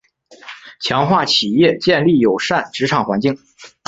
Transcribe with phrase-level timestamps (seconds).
[0.81, 3.37] 强化企业建立友善职场环境